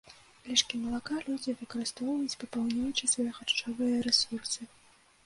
Лішкі 0.49 0.75
малака 0.85 1.17
людзі 1.27 1.53
выкарыстоўваюць, 1.59 2.37
папаўняючы 2.45 3.11
свае 3.13 3.27
харчовыя 3.41 4.01
рэсурсы. 4.07 4.61